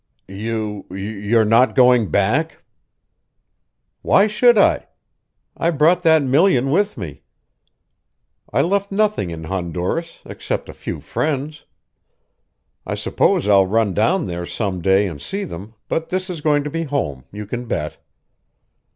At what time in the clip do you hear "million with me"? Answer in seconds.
6.23-7.21